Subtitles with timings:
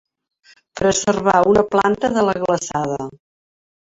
[0.79, 2.97] Preservar una planta de la glaçada.